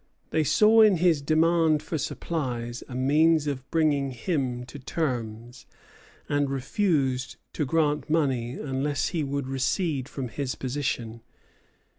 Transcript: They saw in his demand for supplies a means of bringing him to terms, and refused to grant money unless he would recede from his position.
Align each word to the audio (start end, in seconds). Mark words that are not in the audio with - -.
They 0.31 0.43
saw 0.43 0.81
in 0.81 0.97
his 0.97 1.21
demand 1.21 1.83
for 1.83 1.99
supplies 1.99 2.83
a 2.89 2.95
means 2.95 3.45
of 3.45 3.69
bringing 3.69 4.09
him 4.09 4.65
to 4.65 4.79
terms, 4.79 5.67
and 6.27 6.49
refused 6.49 7.35
to 7.53 7.67
grant 7.67 8.09
money 8.09 8.53
unless 8.53 9.09
he 9.09 9.23
would 9.23 9.47
recede 9.47 10.09
from 10.09 10.29
his 10.29 10.55
position. 10.55 11.21